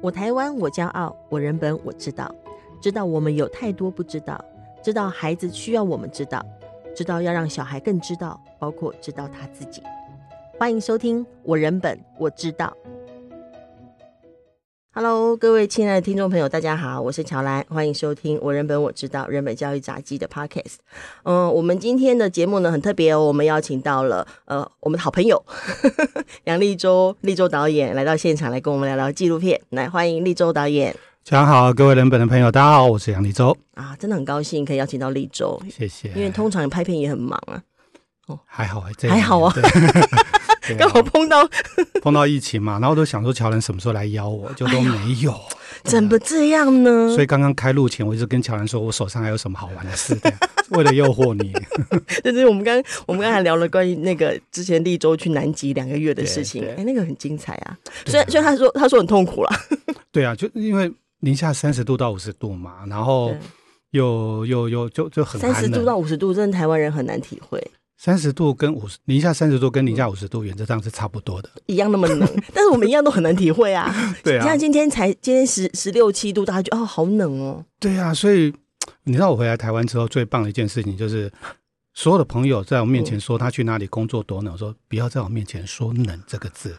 [0.00, 2.32] 我台湾，我骄傲；我人本，我知道。
[2.80, 4.42] 知道我们有太多不知道，
[4.80, 6.40] 知道孩子需要我们知道，
[6.94, 9.82] 知道要让小孩更知道，包括知道他自己。
[10.56, 12.72] 欢迎收听《我人本，我知道》。
[14.94, 20.76] Hello，各位亲爱的听众朋友，大家好，我是乔兰，欢迎收听《我人本我知道》人本教育杂记的 Podcast。
[21.24, 25.40] 嗯，我们今天的节目呢很特别哦，我们邀请到了呃我们的好朋友
[26.44, 30.96] 杨立州立州导演来到现场来跟我们聊聊纪录片，来欢迎立州导演。
[31.22, 37.62] 早上好，各位人本的朋友，大家好，我是杨立州啊，真的很高兴可以邀请到立州，谢谢，因为通常拍片也很忙啊，
[38.26, 39.54] 哦，还好还还好啊。
[40.76, 41.48] 刚好碰到。
[42.02, 45.38] 碰到疫情嘛，然后我都想说乔兰什么时候来邀我，就都没有，哎、
[45.84, 47.12] 怎么这样呢？
[47.14, 50.16] 所以刚刚开录前，我一直跟乔兰说，我手上还有什么好玩的事，
[50.70, 51.52] 为了诱惑你。
[52.22, 57.76] 就是我们刚我们刚才聊了关于那个之前力州去南极两个月的事情，哎，那个很精彩啊。
[58.06, 59.50] 虽然虽然他说他说很痛苦了，
[60.12, 63.34] 对啊，就因为零下三十度到五十度嘛，然后
[63.90, 67.60] 又又又就就很三十度到五十度，真的台湾人很难体会。
[68.00, 72.20] 三十度跟五十零下三十度跟零下五十度原则上是差不多的，一样那么冷，
[72.54, 73.92] 但是我们一样都很难体会啊。
[74.22, 77.64] 对啊，像今天才今天十十六七度，大家觉得哦好冷哦。
[77.80, 78.54] 对啊，所以
[79.02, 81.30] 你知道我回来台湾之后最棒的一件事情就是，
[81.92, 86.78] 所有的朋友在我面前说他去哪里工作多冷，我说不要在我面前说冷这个字。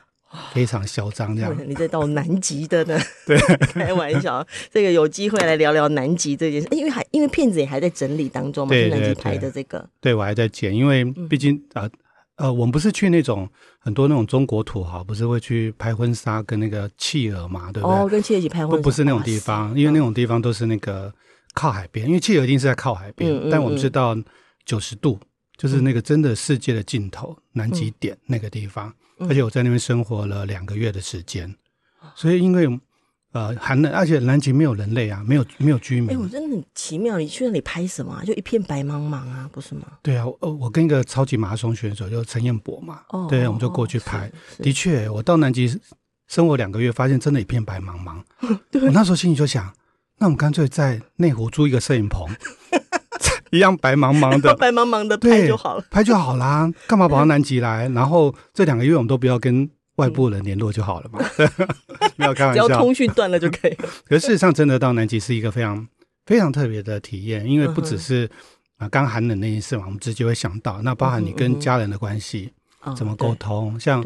[0.54, 1.56] 非常嚣张，这样。
[1.68, 3.00] 你这到南极的呢？
[3.26, 3.38] 对，
[3.74, 4.46] 开玩笑。
[4.72, 9.90] 这个有机会来聊聊南极这件事，因为还因为片子也还在整理当中嘛，是南极拍的这个。
[10.00, 11.92] 对，我还在剪，因为毕竟啊、嗯、
[12.36, 13.50] 呃，呃，我们不是去那种
[13.80, 17.98] 很多那种中国土豪，不是会去拍婚纱跟那个企鹅嘛，对不对？
[17.98, 18.78] 哦，跟企鹅一起拍婚纱。
[18.78, 21.12] 不不是那种地方，因为那种地方都是那个
[21.54, 24.16] 靠海边，因为企鹅一定是在靠海边，嗯嗯嗯，但我们是到
[24.66, 25.20] 九十度，
[25.58, 28.94] 就是那个真的世界的尽头，嗯、南极点那个地方。
[29.20, 31.54] 而且我在那边生活了两个月的时间，
[32.16, 32.80] 所以因为
[33.32, 36.10] 呃寒冷，而且南极没有人类啊，没有没有居民。
[36.12, 38.24] 哎，我真的很奇妙，你去那里拍什么啊？
[38.24, 39.84] 就一片白茫茫啊，不是吗？
[40.02, 44.32] 对啊，呃我跟一个超级马拉松选手，就陈彦博嘛，哦，对，我们就过去拍。
[44.58, 45.80] 的确，我到南极
[46.28, 48.24] 生活两个月，发现真的一片白茫茫。
[48.82, 49.74] 我那时候心里就想，
[50.18, 52.28] 那我们干脆在内湖租一个摄影棚。
[53.52, 56.70] 一样白茫茫的， 白茫茫的拍就好了，拍就好啦。
[56.88, 57.90] 干嘛跑到南极来？
[57.96, 61.20] 然后这两个月我们都不要跟外部人联络就好了嘛。
[62.16, 63.76] 没有开玩笑，只要通讯断了就可以。
[64.06, 65.88] 可是事实上，真的到南极是一个非常
[66.26, 68.30] 非常特别的体验，因为不只是
[68.78, 72.52] 啊刚寒冷那件事嘛，我们直接会想到，那包含你跟家人的关系。
[72.96, 73.76] 怎么沟通？
[73.76, 74.04] 哦、像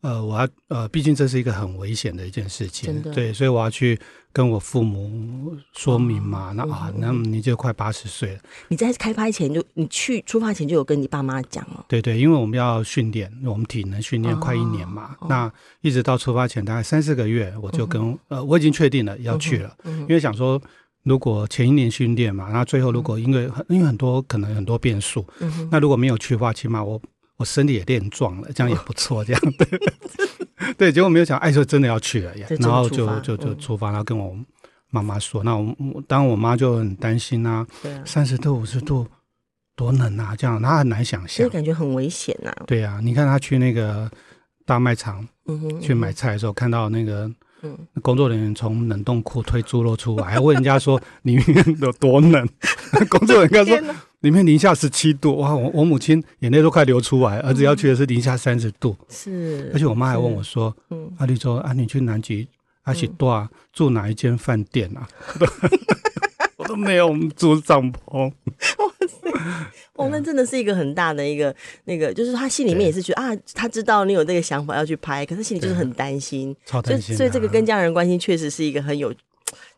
[0.00, 3.98] 呃，我要呃，毕竟这是一个很危险的一件事情，对，所以我要去
[4.32, 6.50] 跟我父母说明嘛。
[6.50, 8.40] 哦、那啊，嗯、那你就快八十岁了。
[8.68, 11.84] 你在开拍前就你去出发前就有跟你爸妈讲了？
[11.88, 15.16] 对对，因为我们要训练，我们体能训练快一年嘛。
[15.20, 20.60] 哦、那一直到出发前大概三四个月，我就跟、嗯、呃，我已经确定了要去了，嗯、因为想说
[21.02, 27.00] 如果前一年训练嘛，那最后如果因为、嗯、因为很多可能很多变数，嗯、那如果没有去的话，起码我。
[27.42, 29.24] 我身体也练壮了，这样也不错。
[29.24, 34.32] 这样 对，对，结果没有想，哎，说真的要去了，然后就就就出发，然后跟我
[34.90, 35.74] 妈妈说，那我
[36.06, 37.66] 当我妈就很担心啊，
[38.04, 39.04] 三十度五十度
[39.74, 42.54] 多冷啊，这样她很难想象，感觉很危险呐。
[42.66, 44.08] 对啊，你看她去那个
[44.64, 45.26] 大卖场
[45.80, 47.28] 去买菜的时候，看到那个
[48.00, 52.48] 工作人员从冷冻库推猪肉出来，还问人家说里面有多冷，
[53.10, 53.94] 工作人员说。
[54.22, 55.52] 里面零下十七度，哇！
[55.52, 57.40] 我我母亲眼泪都快流出来。
[57.40, 59.68] 儿子要去的是零下三十度，是。
[59.74, 62.46] 而且我妈还问我说：“嗯，阿力说啊，你去南极
[62.84, 65.08] 阿喜多啊，住哪一间饭店啊？”
[66.56, 67.98] 我都没有，我们住帐篷。
[68.28, 68.32] 哇
[69.08, 69.32] 塞！
[70.02, 71.54] 哦，那真的是一个很大的一个
[71.84, 77.16] 那个，就是他心里面也是觉得啊，他知道你有这个想法要去拍，可是心里就是很担心，超担心。
[77.16, 79.14] 所以这个跟家人关系确实是一个很有。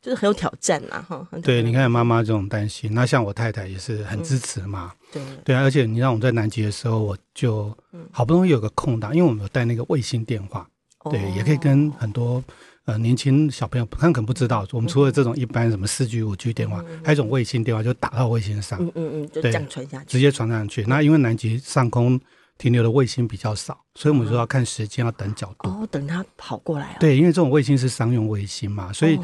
[0.00, 1.26] 就是很有挑战呐，哈。
[1.42, 4.92] 对，你看妈妈这种担心，那像我太太也是很支持嘛。
[5.10, 7.74] 对对啊，而且你让我在南极的时候，我就
[8.12, 10.68] 好不容易有个空档，因为我们有带那个卫星电话，
[11.10, 12.44] 对，也可以跟很多
[12.86, 20.84] 呃年轻小朋友，他们可能不知道，我们除了这种一般什么四 G、五 G 电话，还有一种卫星电话，就打到卫星上，嗯嗯嗯，就这样传下去，直接传上去。
[20.84, 22.20] 那因为南极上空
[22.58, 25.68] 停留的卫星比较少，所以我们说要看时间，要等角度。
[25.68, 26.96] 哦，等它跑过来。
[27.00, 29.18] 对，因为这种卫星是商用卫星嘛，所以。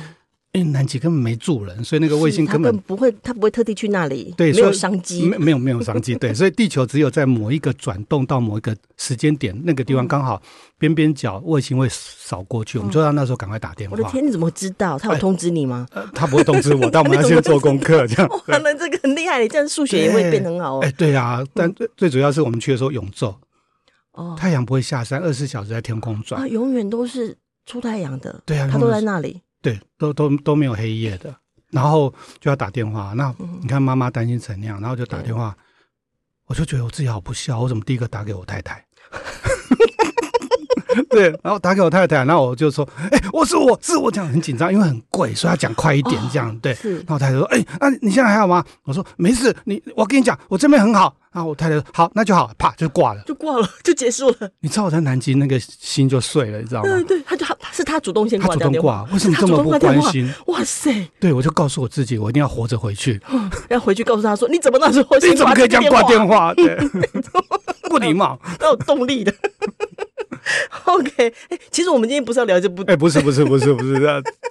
[0.52, 4.34] 因为南极根本没住人，所以那个卫星根本不会，他不会特地去那里。
[4.36, 6.16] 对，没有商机，没没有没有商机。
[6.16, 10.42] 对，所以地球只有在某一个转动到某一个时间点，那个地方刚好
[10.76, 13.96] 边边角卫星会扫过去，我们就要那时候赶快打电话。
[13.96, 14.98] 我的天，你怎么知道？
[14.98, 15.86] 他有通知你吗？
[16.12, 18.04] 他不会通知我，但我们要先做功课。
[18.08, 20.80] 这样，可能这个很厉害，你这样数学也会变很好哦。
[20.82, 23.36] 哎，对啊，但最最主要是我们去的时候永昼，
[24.14, 27.36] 哦，太阳不会下山，二十四小时在天空转啊，永远都是
[27.66, 28.42] 出太阳的。
[28.44, 29.40] 对啊，它都在那里。
[29.62, 31.34] 对，都都都没有黑夜的，
[31.70, 33.12] 然后就要打电话。
[33.14, 35.56] 那你看妈妈担心成那样，然后就打电话，
[36.46, 38.84] 我就觉得我自己好不孝，我怎么第一个打给我太太？
[41.08, 54.50] 对，然后打给我太太，然后我就说：“哎、欸，我是我是我，讲很紧张，因为很贵，所以要讲快一点，这样对。”然后我太太说：“哎、欸，那、啊、你现在还好吗？”我说：“没事，你我跟你讲，我这边很好。”然后我太太说：“好，那就好。”啪就挂了，就挂了，就结束了。
[54.60, 56.88] 你知道我在南京那个心就碎了，你知道吗？
[56.88, 60.32] 对对，他就他是他主动先挂，他主动挂，为什么这么不关心？
[60.48, 61.08] 哇塞！
[61.20, 63.20] 对，我就告诉我自己，我一定要活着回去，
[63.68, 66.52] 要回去告诉他说：“你怎么那时候你怎么可以这样挂电话？
[66.54, 66.76] 对，
[67.88, 69.32] 不礼貌，要有动力的。”
[70.84, 73.94] OK，哎，其实我们今天不是要聊这部，哎，不是，不是，不是，不是，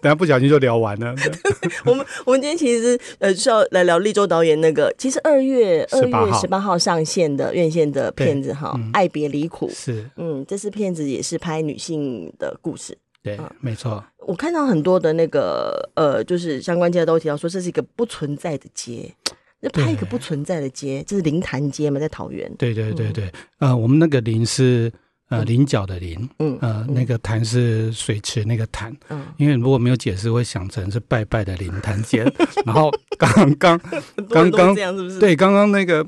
[0.02, 1.14] 等下不小心就聊完了。
[1.86, 14.04] 我们我们今天其实呃是要来聊立州导演那个，其实二月二月十八号上线的院线的片子哈，《爱别离苦》是，嗯，这是片子也是拍女性的故事，对，没错。
[14.28, 19.14] 我看到很多的那个呃，就是相关介绍都提到说，这是一个不存在的街，
[19.60, 22.50] 那拍一个不存在的街，这是灵潭街嘛，在桃园。
[22.58, 24.92] 对对对对，呃，我们那个灵是。
[25.30, 32.26] 呃，菱角的菱，嗯，呃，那个潭是水池那个潭，嗯，因为如果没有解释，会想成是拜拜的灵潭间。
[32.66, 33.80] 然后刚刚
[34.28, 34.74] 刚刚？
[35.20, 36.04] 对，刚刚那个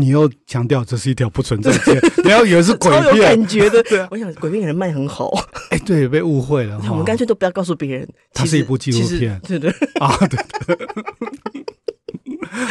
[0.00, 3.82] 你又强调这是一条不存在的街， 不要以为是鬼片，感觉的。
[3.82, 5.30] 对，我想鬼片可能卖很好。
[5.68, 6.80] 哎，对，被误会了。
[6.88, 9.38] 我们干脆都不要告诉别人，它是一部纪录片。
[9.46, 9.70] 对对
[10.00, 10.88] 啊，对对。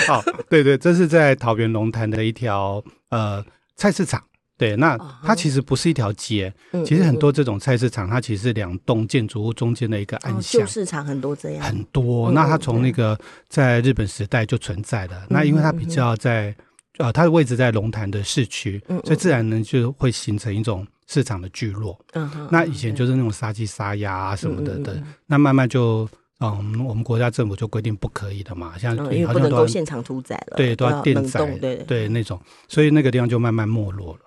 [0.07, 3.45] 好，对对，这是在桃园龙潭的一条呃
[3.75, 4.23] 菜市场。
[4.57, 10.59] 对，那它其实不是一条街，嗯、其实很多这种菜市场，它其实是两栋建筑物中间的一个暗巷。
[10.59, 12.31] 旧、哦、市场很多这样，很多。
[12.31, 13.17] 那它从那个
[13.47, 15.15] 在日本时代就存在的。
[15.21, 16.49] 嗯、那因为它比较在、
[16.97, 21.99] 嗯、呃，它的位置在龙潭的市区，嗯、所以自然呢就会形成一种市场的聚落。
[22.13, 26.09] 嗯，那以前就是那种杀鸡杀鸭啊什么的的，那慢慢就。
[26.39, 34.19] 嗯，我们国家政府就规定不可以的嘛，像因为不能够现场屠宰了，对，都要电宰，对对那种，所以那个地方就慢慢没落了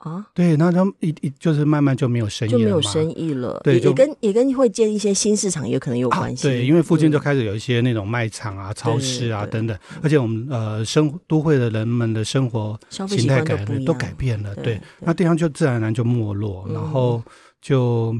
[0.00, 0.26] 啊。
[0.34, 3.60] 对，那他们一一就是慢慢就没有生意了，就没有生意了。
[3.64, 6.42] 对，也跟也跟会建一些新市场也可能有关系。
[6.48, 17.22] 对，因为附近就开始有一些那种卖场啊、超市啊等等，而且我们呃生都会的人们的生活形态改变都改变了，对，那地方就自然而然就没落，然后
[17.62, 18.14] 就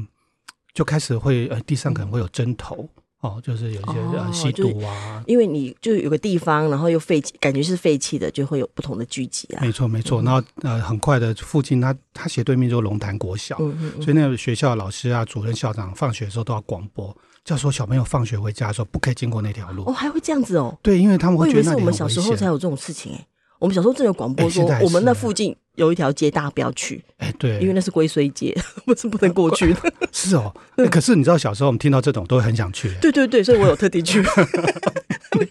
[0.73, 2.87] 就开始会呃地上可能会有针头。
[3.21, 9.61] 哦，就是有一些呃吸毒啊，因为你就有个地方，然后又废弃，感觉是废弃的，就会有不同的聚集啊。
[9.61, 10.23] 没错，没错。
[10.23, 17.15] 然后呃，很快的，附近他他斜对面就是龙潭国小，嗯嗯嗯，所以那个学校老师啊、主任、校长放学的时候都要广播，
[17.45, 19.83] 叫说小朋友放学回家的时候不可以经过那条路。
[19.85, 20.75] 哦，还会这样子哦？
[20.81, 22.03] 对，因为他们会觉得那里很危险。
[22.05, 23.27] 我以为是我们小时候才有这种事情哎。
[23.61, 26.99] 我们小时候真有广播说，我们那附近有一条街，大家不要去。
[27.17, 29.79] 哎，对，因为那是龟虽街， 不是不能过去的。
[30.11, 30.51] 是哦，
[30.89, 32.91] 可是你知道，小时候我们听到这种都会很想去。
[32.99, 34.19] 对对对，所以我有特地去。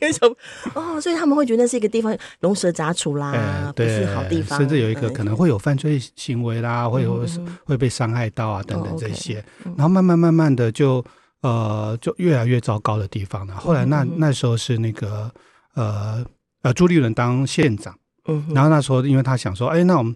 [0.01, 0.29] 没想
[0.75, 7.25] 哦，所以他们会觉得那是一个地方龙蛇杂处啦，不是好地方，甚至有一个可能会有犯罪行为啦，会有
[7.65, 9.43] 会被伤害到啊等等这些。
[9.77, 11.05] 然后慢慢慢慢的就
[11.43, 13.55] 呃就越来越糟糕的地方了。
[13.55, 15.31] 后来那那时候是那个
[15.75, 16.25] 呃
[16.62, 17.97] 呃朱立伦当县长。
[18.31, 20.15] 嗯，然后那时候，因为他想说，哎，那我们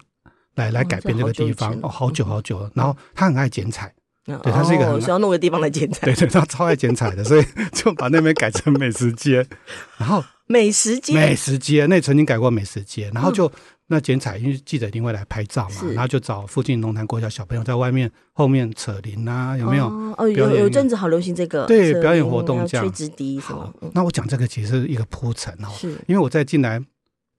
[0.55, 2.71] 来来改变这个地方哦，好久好久了。
[2.73, 3.93] 然后他很爱剪彩，
[4.25, 9.45] 对，他是一个很需要弄个地方来剪彩， 对对，他超爱剪彩的，所以 就把那边改成美食街。
[9.97, 13.51] 然后美食街，美食街，那曾经改过美食街，然后就
[13.87, 19.87] 那剪彩，因为记者一定会来拍照嘛，然后就找附近龙潭国小小朋友在外面后面扯铃啊，有没有？
[20.17, 22.85] 哦，有有阵子好流行这个，对，表演活动这样。
[22.85, 26.81] 吹直笛，好，那我讲这个其实是一个铺陈哦，是因为我在进来。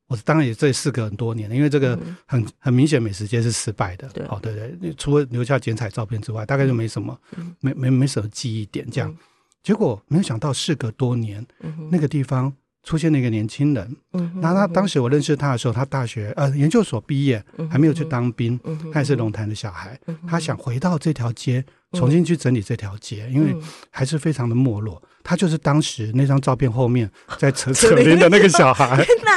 [0.09, 4.09] 我当然也这事隔很多年了，因为这个很很明显美食街是失败的。
[4.11, 7.19] 对，哦对对，除了留下剪彩照片之外，大概就没什么，
[7.61, 9.15] 没没没什么记忆点这样。
[9.63, 11.45] 结果没有想到事隔多年，
[11.91, 12.53] 那个地方
[12.85, 13.97] 出现了一个年轻人。
[14.41, 18.59] 然后他当时我认识他的时候，他大学呃研究所毕业，还没有去当兵，
[18.93, 19.99] 他也是龙潭的小孩，
[20.29, 21.65] 他想回到这条街。
[21.93, 23.57] 重新去整理这条街，因为
[23.91, 25.01] 还是非常的没落。
[25.27, 28.97] 他就是当时那张照片后面在扯 扯铃的那个小孩。
[29.03, 29.33] 原来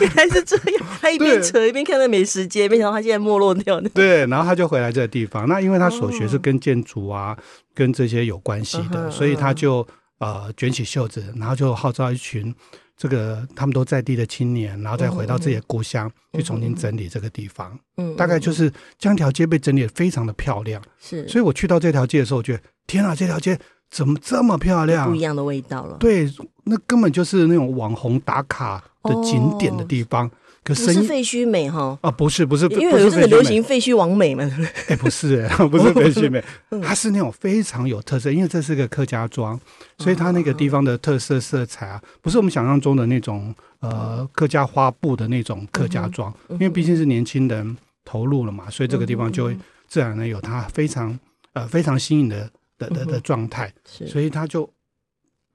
[0.00, 3.78] 原来是这样，他一边扯一边看到美食街，没想到他现在没落掉。
[3.92, 5.46] 对，然后他就回来这个地方。
[5.46, 7.36] 那因为他所学是跟建筑啊、
[7.74, 9.86] 跟这些有关系的，所以他就
[10.18, 12.54] 呃卷起袖子，然后就号召一群。
[12.96, 17.76] 这个他们都在地的青年，然后再回到自己的故乡，去重新整理这个地方。
[17.96, 20.80] 嗯，大概就是这条街被整理的非常的漂亮。
[21.00, 23.58] 是，所以我去到这条街的时候，我觉得天啊，这条街
[23.94, 25.08] 怎么这么漂亮？
[25.08, 25.96] 不一样的味道了。
[26.00, 26.28] 对，
[26.64, 30.28] 那根本就是那种网红打卡的景点的地方。
[30.64, 31.96] 可是废墟美哈？
[32.00, 34.50] 啊，不是不是，因为有一阵子流行废墟王美嘛。
[34.88, 36.42] 哎，不是哎， 不是废墟美，
[36.82, 39.60] 它是那种非常有特色，因为这是个客家庄，
[39.98, 51.16] 所以它那个地方的特色色彩啊，不是我们想象中的那种呃客家花布的那种客家庄，因为毕竟是年轻人投入了嘛，所以这个地方就会自然的有它非常
[51.52, 54.68] 呃非常新颖的的的的状态，所以他就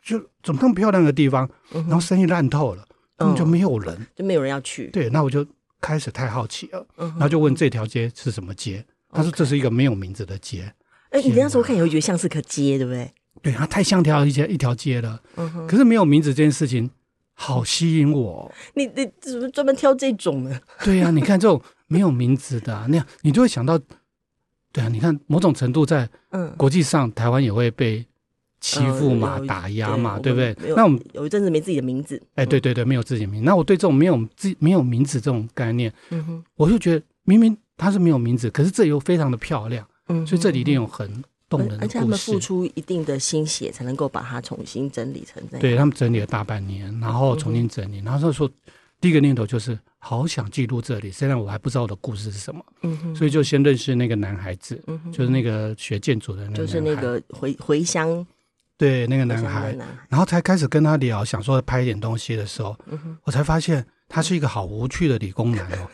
[0.01, 2.85] 就怎么那么漂亮的地方，然后生意烂透了。
[3.17, 4.87] 根本就没有人，就没有人要去。
[4.91, 5.45] 对，那我就
[5.81, 8.85] 开始太好奇了，然后就问这条街是什么街？
[9.11, 10.73] 他说这是一个没有名字的街。
[11.09, 13.11] 哎，你那时候看，你会觉得像是个街，对不对？
[13.41, 15.21] 对，它太像条一条一条街了。
[15.67, 16.89] 可是没有名字这件事情，
[17.33, 18.49] 好吸引我。
[18.75, 20.57] 你你怎么专门挑这种呢？
[20.85, 23.77] 对呀，你看这种没有名字的那样，你就会想到，
[24.71, 28.05] 对啊，你看某种程度在嗯国际上，台湾也会被。
[28.61, 30.53] 欺负嘛，打压嘛，对不对？
[30.75, 32.21] 那我们有一阵子没自己的名字。
[32.35, 33.45] 哎，对对对，没有自己的名字。
[33.45, 41.85] 那我对这种没有自没有名字这种概念，嗯哼，我就觉得明明它是没有名字，可是这又非常的漂亮，嗯，所以这里一定有很动人的故事。
[41.85, 45.61] 而且他们付出一定的心血，才能够把它重新整理成这样。
[45.61, 48.51] 对，他们整理了大半年，然后重新整理，然后就说
[49.01, 58.25] 第一个念头就是好想记录这里，虽然我还不知道我的故事是什么，嗯，所以就先认识那个男孩子，嗯，就是那个学建筑的那个，就是那个回回乡。
[58.77, 59.75] 对那个男孩，
[60.07, 65.89] 然后才开始跟他聊，想说拍一点东西的时候，嗯、我才发现他是一个好无趣的理工男哦。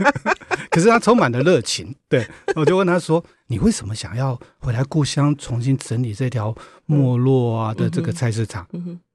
[0.70, 1.94] 可是他充满了热情。
[2.10, 6.54] 对，我就问他说：“你为什么想要回来故乡，重新整理这条
[6.84, 8.68] 没落啊的这个菜市场？”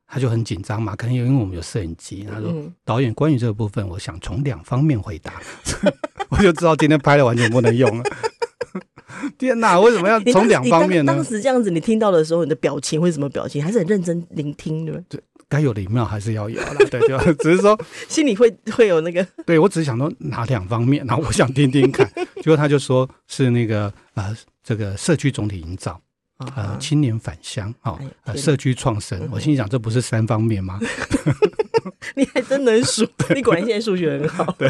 [0.08, 2.26] 他就很紧张嘛，可能因为我们有摄影机。
[2.32, 5.34] 他说：“嗯、导演，关于这个部分，我想从两方面回答。
[6.30, 8.04] ”我就知道今天拍的完全不能用了。
[9.38, 9.80] 天哪！
[9.80, 11.14] 为什么要 从两方面呢？
[11.14, 13.64] 当时这样子，你听到的时候，你的表情会什么表情？
[13.64, 15.22] 还是很认真聆听，对不对？
[15.48, 16.74] 该有礼貌还是要有啦。
[16.90, 19.26] 对，就只是说心里会会有那个。
[19.46, 22.10] 对，我只是想说哪两方面，然后我想听听看。
[22.38, 26.02] 结果他就说是那个呃，这个社区总体营造，
[26.38, 29.28] 呃，青年返乡，好，呃，社区创生。
[29.32, 30.80] 我心想，这不是三方面吗？
[32.16, 34.54] 你还真能数， 你果然现在数学很好。
[34.60, 34.70] 对。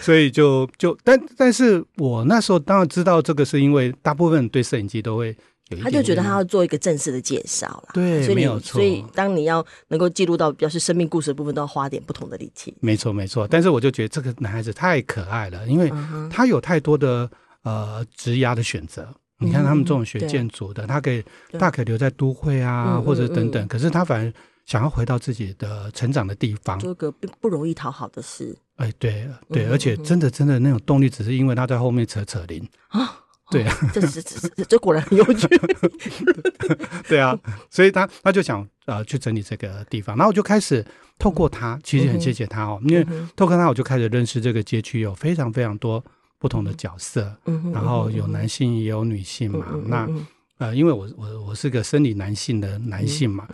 [0.00, 5.36] 所以就就但但是我那时候当然知道这个是因为大部分人对摄影机都会
[5.82, 7.90] 他就觉得他要做一个正式的介绍啦。
[7.92, 8.80] 对，所以没有错。
[8.80, 12.74] 所以当你要能够记录到表示生命故事的部分，都要花点不同的力气。
[12.80, 15.92] 没错没错，但是我就觉得这个男孩子太可爱了，因为
[16.30, 17.28] 他有太多的
[17.62, 19.12] 呃职涯的选择。
[19.38, 21.22] 你看他们这种学建筑的，他可以
[21.58, 24.32] 大可留在都会啊，或者等等，可是他反而
[24.64, 28.56] 想要回到自己的成长的地方，做个不不容易讨好的事。
[28.76, 35.48] 哎，对对，而且真的真的那种动力，只是因为他在后面扯扯铃啊，对啊，这是这这这果然很有趣，
[37.08, 37.38] 对啊，
[37.70, 40.84] 所以他他就想呃去整理这个地方，然后我就开始
[41.18, 46.04] 透过他，其实很谢谢他哦，因为透过他我就开始认识这个街区有非常非常多
[46.38, 47.36] 不同的角色，
[47.72, 50.08] 然后有男性也有女性嘛，那
[50.58, 53.46] 呃因为我我我是个生理男性的男性嘛。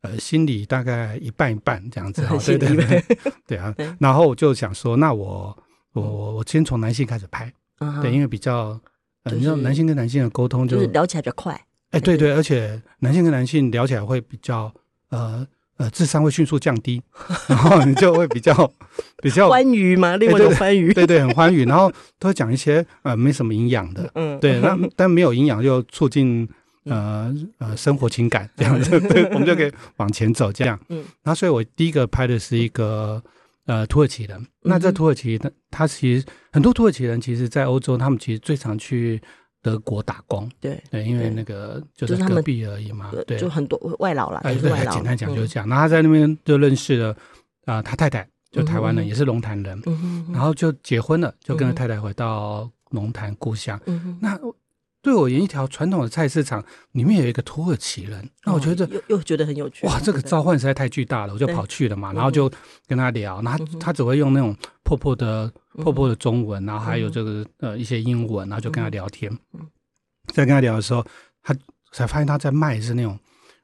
[0.00, 3.04] 呃，心理大概一半一半这样子， 对对对，
[3.48, 3.74] 对啊。
[3.98, 5.58] 然后我就想说，那我
[5.92, 7.52] 我我我先从男性开始拍，
[8.00, 8.78] 对，因为比较
[9.24, 11.60] 呃，你知道男性跟男性的沟通就是聊起来比较快。
[11.90, 14.72] 哎，对对，而且男性跟男性聊起来会比较
[15.08, 15.44] 呃
[15.78, 17.02] 呃智商会迅速降低，
[17.48, 18.70] 然后你就会比较
[19.22, 21.64] 比较欢愉嘛，另外一种欢愉，对对，很欢愉。
[21.64, 26.48] 然后都会讲一些呃没什么营养的，嗯，对， 那但没有营养就促进。
[26.84, 30.78] 呃呃，生活情感这样子，对，我们就可以往前走这样。
[30.88, 33.22] 嗯，那所以我第一个拍的是一个
[33.66, 34.46] 呃土耳其人。
[34.62, 39.20] 那在土耳其，他他其实很多土耳其人，其实，在欧洲，他们其实最常去
[39.62, 40.50] 德国打工。
[40.60, 43.10] 对对，因为那个就是隔壁而已嘛。
[43.26, 44.40] 对，就很多外劳啦。
[44.44, 45.68] 哎，对，简单讲就是这样。
[45.68, 47.16] 然后他在那边就认识了
[47.64, 49.80] 啊，他太太就台湾人，也是龙潭人。
[49.86, 53.80] 嗯，然后就结婚了，就跟着太太回到龙潭故乡。
[53.86, 54.38] 嗯，那。
[55.00, 59.86] 对我演一条传统的菜市场，里面有一个土耳其人，那我觉得又又觉得很有趣。
[59.86, 62.50] 哇，这个召唤实在太巨大了，我就跑去了嘛，然后就
[62.86, 69.30] 跟他聊，然后他只会用那种破破的破破的中文，然后还有这个呃一些英文，然后就跟他聊天。
[70.34, 71.04] 在跟他聊的时候，
[71.42, 71.54] 他
[71.92, 73.18] 才发现他在卖是那种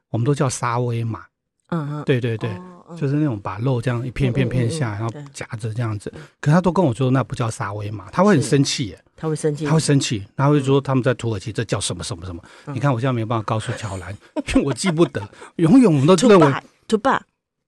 [0.09, 1.25] 我们都叫沙威玛。
[1.69, 2.49] 嗯嗯，对对对，
[2.97, 6.11] 就是那种把肉这样一片一片片下来，然后夹着这样子。
[6.39, 8.99] 可他都跟我说那不叫沙威玛，他会很生气耶。
[9.17, 12.43] 他会生气，他会生气，他会说他们在土耳其这叫什么什么什么。
[12.73, 14.13] 你看我现在没有办法告诉乔兰，
[14.53, 15.25] 因为我记不得，
[15.55, 16.53] 永远我们都认为
[16.85, 17.25] 土巴，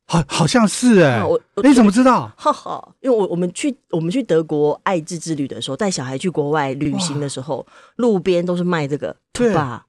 [0.07, 1.23] 好好像是哎，
[1.63, 2.29] 你怎么知道？
[2.35, 9.86] 哈哈，因为我我们去我们去德国爱智之旅的时候，带小孩去国外旅行的时候，路边都是卖这个土巴。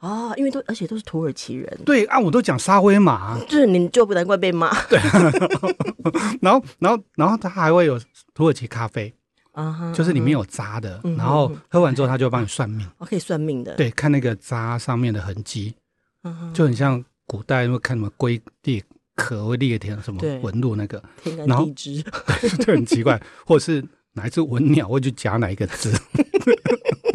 [0.00, 1.78] 哦，因为都而且都是土耳其人。
[1.84, 4.72] 对啊，我都讲沙威玛，就是你就不难怪被骂。
[4.84, 4.98] 对，
[6.40, 8.00] 然后然后然后他还会有
[8.34, 9.12] 土耳其咖啡。
[9.52, 13.74] 啊，就是里面有渣的，然后喝完之后他就帮你算命，可以算命的。
[13.74, 15.74] 对，看那个渣上面的痕迹，
[16.54, 18.80] 就很像古代会看什么龟裂
[19.16, 21.02] 壳会裂天什么纹路那个，
[21.44, 25.92] 然后 就很奇怪，或者是哪一只文鸟会去夹哪一个字，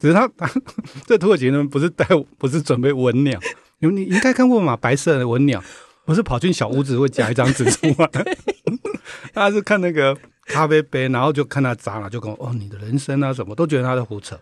[0.00, 0.50] 只是他他
[1.06, 2.04] 这土耳其人不是带
[2.38, 3.38] 不是准备文鸟，
[3.78, 4.76] 你你应该看过嘛？
[4.76, 5.62] 白色的文鸟
[6.04, 8.08] 不是跑进小屋子会夹一张纸出来，
[9.32, 10.16] 他是看那个。
[10.46, 14.36] 咖啡杯，然后就看他砸了，就跟我哦，你的人生啊，什么都觉得他在胡扯。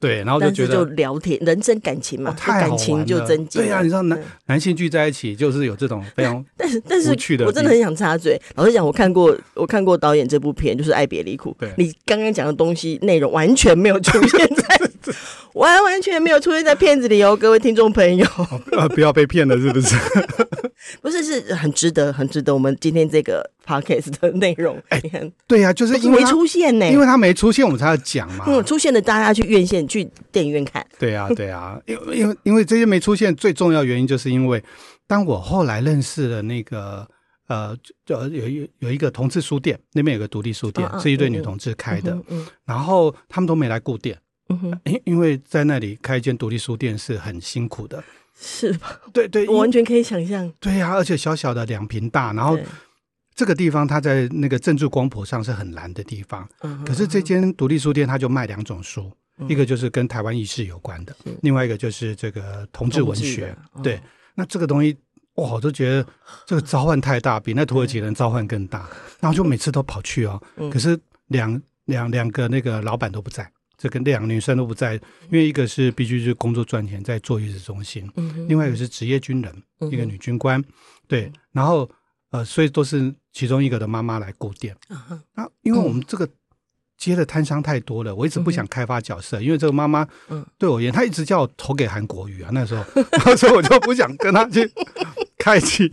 [0.00, 3.60] 对，然后就觉得就聊天，人生感情嘛，太感情就增进。
[3.60, 7.10] 对呀，你知道男男性聚在一起，就是有这种非常 但是但是
[7.44, 8.40] 我真的很想插嘴。
[8.56, 11.50] 老实讲，我看过我看过导演这部片，就是《爱别离苦》。
[11.60, 14.89] 对，你刚刚讲的东西内容完全没有出现在，
[15.54, 18.26] 完完全没有出现在片子里哦，各位听众朋友，
[18.94, 19.96] 不要被骗了，是不是？
[21.02, 22.54] 不是，是很值得，很值得。
[22.54, 25.00] 我们今天这个 podcast 的内容，哎，
[25.46, 28.44] 对呀，就是因为没出现呢，因为他没出现，我们才要讲嘛。
[28.48, 30.84] 嗯，出现的大家去院线、去电影院看。
[30.98, 34.62] 对呀，对呀，因为因为因为这些没出现，最重要原因就是因为，
[35.06, 37.06] 当我后来认识了那个
[37.48, 37.76] 呃，
[38.06, 44.16] 就有有有一个同志书店，那边有个独立书店，是一对女同志开的，嗯，然后他们都没来顾店，
[44.50, 48.04] 嗯哼，因因为在那里开一间独立书店是很辛苦的。
[48.42, 48.98] 是吧？
[49.12, 50.50] 对对，我完全可以想象。
[50.58, 52.58] 对呀、啊，而且小小的两坪大，然后
[53.34, 56.48] 这个地方它在那个政治光谱上是很蓝的地方。
[56.62, 63.54] 嗯、可是这间独立书店它就卖两种书，嗯、一个就是跟台湾意识有关的，另外一个就是这个同志文学。
[63.74, 64.00] 哦、对，
[64.34, 64.96] 那这个东西
[65.34, 66.06] 哇，我都觉得
[66.46, 68.88] 这个召唤太大，比那土耳其人召唤更大。
[68.90, 73.46] 嗯、 然后就每次都跑去哦，嗯、可是两两两个那个老板都不在。
[73.80, 80.62] 这个两个女生都不在，因为一个是必须是工作赚钱，在坐月子中心；嗯、另外一个是职业军人，嗯、一个女军官。
[81.08, 81.90] 对，然后
[82.30, 84.76] 呃，所以都是其中一个的妈妈来顾店。
[85.34, 86.28] 那、因为我们这个
[86.98, 90.06] 接的摊商太多了，我一直不想开发角色，嗯、因为这个妈妈
[90.58, 92.50] 对我而言，她一直叫我投给韩国瑜啊。
[92.52, 94.70] 那时候， 然后所以我就不想跟她去
[95.38, 95.90] 开启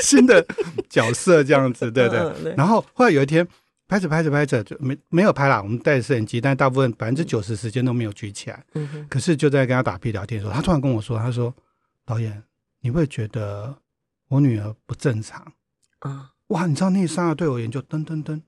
[0.00, 0.46] 新的
[0.88, 3.44] 角色这样子，对对然后后来有一天。
[3.86, 8.64] 拍着拍着拍着就没没有拍了，我们带着摄影机，但大部分百分之九十时间都没有举起来。
[9.08, 11.54] 可是就在跟他打屁聊天的时候，他突然跟我说：“他说
[12.04, 12.42] 导演，
[12.80, 13.76] 你会觉得
[14.28, 15.52] 我女儿不正常
[15.98, 16.30] 啊？
[16.48, 18.40] 哇，你知道那一刹那对我研究噔噔噔，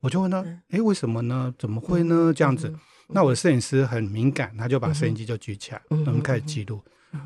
[0.00, 1.54] 我就问他：哎，为什么呢？
[1.58, 2.32] 怎么会呢？
[2.34, 2.74] 这样子？
[3.08, 6.82] 那我的摄影师很敏感，他就把摄影机就举起来，我们开始记录。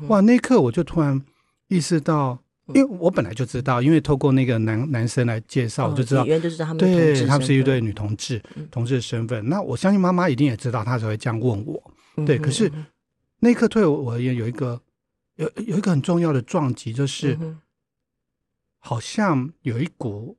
[0.09, 1.21] 哇，那一刻我就突然
[1.69, 2.39] 意识到。”
[2.73, 9.47] 因为我本来就知道，因为透过那个男男生来介绍，我就知道，就是他们对，他们是一对女同志，同志的身份。
[9.49, 11.81] 那我相信妈妈一定也知道，她才会这样问我。
[12.25, 12.71] 对，可是
[13.39, 14.79] 那一刻对我而言有一个
[15.35, 17.37] 有有一个很重要的撞击，就是
[18.77, 20.37] 好像有一股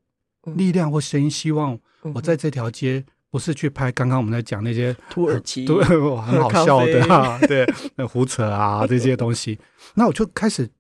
[0.57, 1.79] 力量或声音，希望
[2.15, 7.67] 我在这条街不是去拍刚刚我们在讲那些 土耳其，对，很好笑的，对，
[7.97, 9.59] 那胡扯啊这些东西。
[9.95, 10.71] 那我就开始。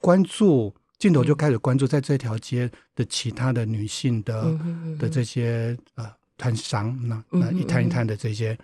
[0.00, 4.58] 关注镜头就开始关注在这条街的其他的女性的、
[4.98, 8.58] 的这些呃摊商，那那一摊一摊的这些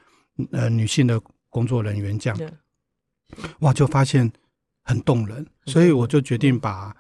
[0.51, 4.31] 呃女性的工作人员这样，嗯、哇，就发现
[4.83, 6.95] 很动人，所以我就决定把。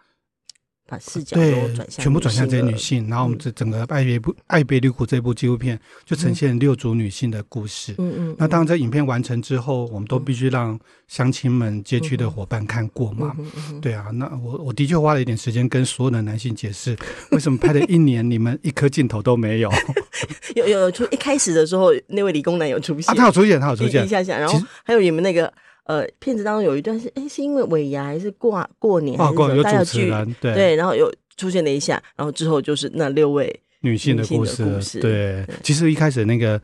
[0.86, 7.94] 把视角对全部转向这些女性，然后我们这整个爱别不爱别离苦这部纪录片就呈现六组女性的故事。
[7.98, 8.36] 嗯嗯。
[8.38, 13.34] 那当然，在影片完成之后，我们都必须让乡亲们、街区的伙伴看过嘛。
[13.82, 16.96] 对啊，那我我的确花了一点时间跟所有的男性解释，
[17.32, 19.70] 为什么拍了一年你们一颗镜头都没有？
[20.54, 25.52] 有有出一开始的时候，那位理工男有出现啊，他有出现，他有出现一下下，然后还有你们那个。
[25.86, 29.62] 呃，片子当中有一段是，哎，是因为尾牙还是过过年还是什么？
[29.62, 35.00] 大家聚对，然后有出现了一下，然后之后就是那六位女性的故事。
[35.00, 36.60] 对，其实一开始那个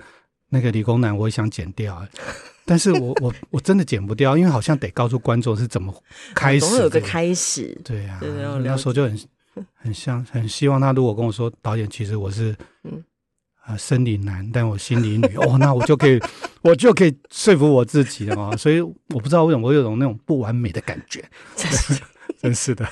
[0.48, 2.04] 那个理工男我也想剪掉，
[2.64, 5.94] 但是我我 我真的剪不掉，因为好像得告诉观众是怎么
[6.34, 7.78] 开始，总有个开始。
[7.84, 8.20] 对呀，
[8.64, 9.20] 那时候就很
[9.74, 13.02] 很像，很希望他如果跟我说导演，其实我是嗯。
[13.64, 16.20] 啊，生理男，但我心理女 哦，那我就可以，
[16.62, 18.56] 我就可以说服我自己了嘛。
[18.56, 21.24] 所以我不知道为什么我有种那种不完美的感觉，
[22.42, 22.84] 真是的。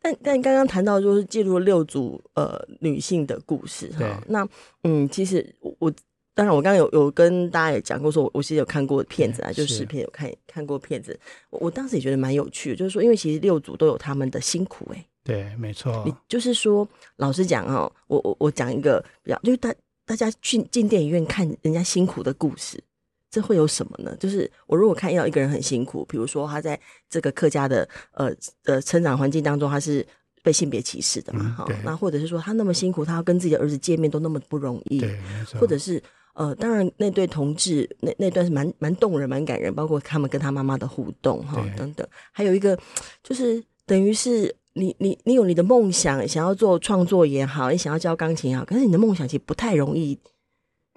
[0.00, 4.46] 但但刚刚谈到就是记录六组呃女性的故事哈，那
[4.84, 5.44] 嗯，其实
[5.80, 5.92] 我
[6.34, 11.18] 当然我刚刚有有跟大家也讲过说，我我其实有看过片子啊，就视频有看看过片子，
[11.50, 16.04] 我我当时也觉得蛮有趣的，就是说因为其实六组都有他们的辛苦哎、欸，对，没错。
[16.06, 19.74] 你就是说，老实讲哦，我我我讲一个比较，就是大。
[20.06, 22.82] 大家去进电影院看人家辛苦的故事，
[23.28, 24.16] 这会有什么呢？
[24.18, 28.32] 就是我如果看到一个人很辛苦，比如说他在这个客家的呃
[28.64, 30.06] 呃成长环境当中，他是
[30.42, 35.18] 被性别歧视的嘛，哈、嗯，那或者是说他那么辛苦，他要跟自己的儿子见面都那么不容易，对，
[35.58, 36.00] 或者是
[36.34, 42.78] 呃，当然那对同志那那段是蛮蛮动人、蛮感人，包括他们跟他妈妈的互动哈等等，还有一个
[43.24, 50.18] 就是等于是你你你有你的梦想，想要做创作也好，你想要教钢琴也好，可是你的梦想其实不太容易，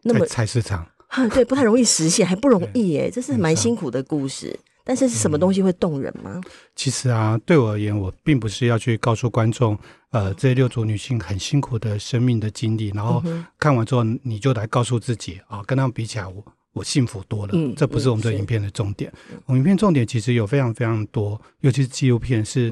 [0.03, 0.85] 那么菜市场。
[1.07, 4.59] 哈， 对，不太容易实现，还不容易耶，这是蛮辛苦的故事。
[4.83, 6.41] 但是是什么东西会动人吗？
[6.75, 9.77] 其实啊，对我而言，我并不是要去告诉观众，
[10.11, 13.23] 呃，这六组女性很辛苦的生命的经历，然后
[13.59, 17.53] 看完之后你就来告诉自己啊，跟他们比起来，我我幸福多了。
[17.75, 19.11] 这不是我们这影片的重点。
[19.45, 22.71] 我们影片重点其实有非常非常多，尤其是纪录片，是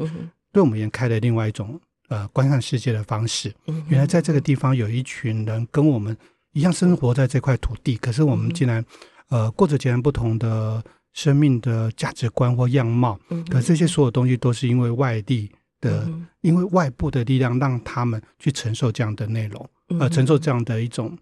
[0.58, 3.54] 对我们而言开了另外一种呃观看世界的方式。
[3.88, 6.18] 原来在这个地方有一群人跟我们。
[6.54, 8.84] 一样生活在这块土地，可是我们竟然，
[9.30, 13.20] 呃，过着截然不同的生命的价值观或样貌。
[13.48, 16.10] 可这些所有东西都是因为外地的，
[16.42, 21.16] 因为外部的力量让他们去承受这样的内容，呃，承受这样的一种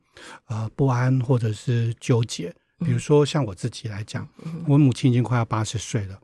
[0.48, 2.56] 呃不安或者是纠结。
[2.86, 4.26] 比如说像我自己来讲，
[4.68, 6.18] 我母亲已经快要八十岁了。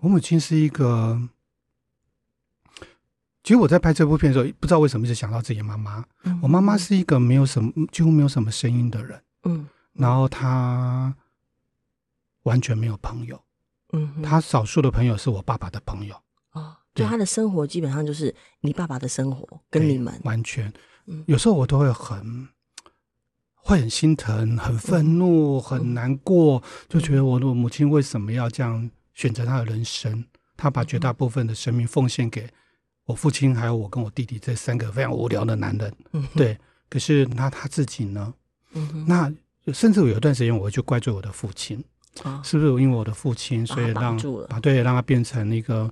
[0.00, 1.16] 我母亲是一个。
[3.46, 6.04] 其实我在拍这部片的时候，不知道为什么一直想到自己妈妈。
[6.24, 9.22] 嗯、我妈妈是一个没有什么，几乎没有什么声音的人。
[9.44, 11.14] 嗯，然后她
[12.42, 13.40] 完全没有朋友。
[13.92, 16.16] 嗯，她少数的朋友是我爸爸的朋友。
[16.54, 20.72] 哦，对，她的生活基本上就是你爸爸的生活，跟你们完全。
[21.26, 22.48] 有时候我都会很
[23.54, 30.24] 会很心疼、很愤怒、很难过，就觉得我的母亲为什么要这样选择她的人生？
[30.56, 32.50] 她把绝大部分的生命奉献给。
[33.06, 36.58] 我父亲还有我跟我弟弟这三个非常无聊的男人，嗯、对。
[36.88, 38.34] 可是那他自己呢？
[38.74, 39.32] 嗯、那
[39.72, 41.82] 甚至有一段时间，我会去怪罪我的父亲，
[42.22, 44.16] 哦、是不是因为我的父亲，所以让
[44.48, 45.90] 把对让他变成一个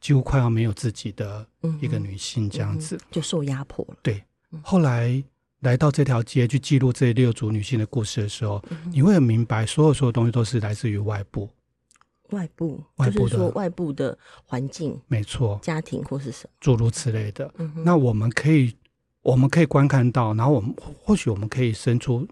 [0.00, 1.46] 几乎快要没有自己的
[1.80, 3.96] 一个女性这样子，嗯、就受压迫了。
[4.02, 4.22] 对。
[4.62, 5.22] 后来
[5.60, 11.48] 来到这条街去记录这六组女性的故事的时候，嗯、你会很明白，所有所有东西都是来自于外部。
[12.30, 17.52] 外部，就是说外部的环境，没错，家庭或是什么诸如此类的。
[17.58, 18.74] 嗯、那我们可以，
[19.22, 22.26] 我们可以观看到，然后我们或许我们可以伸出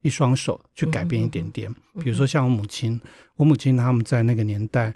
[0.00, 1.72] 一双手去改变一点点。
[2.00, 3.00] 比如说像我母亲，
[3.36, 4.94] 我母亲他们在那个年代，